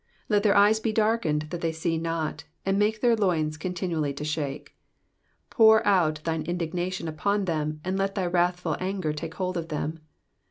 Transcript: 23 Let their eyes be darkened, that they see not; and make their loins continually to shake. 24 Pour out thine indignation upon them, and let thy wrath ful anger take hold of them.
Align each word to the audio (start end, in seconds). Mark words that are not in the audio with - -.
23 0.29 0.35
Let 0.35 0.41
their 0.41 0.55
eyes 0.57 0.79
be 0.79 0.91
darkened, 0.91 1.41
that 1.51 1.61
they 1.61 1.71
see 1.71 1.95
not; 1.99 2.45
and 2.65 2.79
make 2.79 3.01
their 3.01 3.15
loins 3.15 3.55
continually 3.55 4.15
to 4.15 4.23
shake. 4.25 4.75
24 5.51 5.51
Pour 5.83 5.87
out 5.87 6.23
thine 6.23 6.41
indignation 6.41 7.07
upon 7.07 7.45
them, 7.45 7.79
and 7.83 7.99
let 7.99 8.15
thy 8.15 8.25
wrath 8.25 8.59
ful 8.61 8.75
anger 8.79 9.13
take 9.13 9.35
hold 9.35 9.57
of 9.57 9.67
them. 9.67 9.99